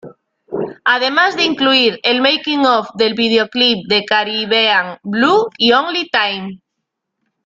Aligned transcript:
Además 0.83 1.35
de 1.37 1.43
incluir 1.43 1.99
el 2.01 2.21
"making 2.23 2.65
of" 2.65 2.89
del 2.95 3.13
videoclip 3.13 3.85
de 3.87 4.03
Caribbean 4.03 4.97
Blue 5.03 5.45
y 5.59 5.73
Only 5.73 6.09
Time. 6.09 6.59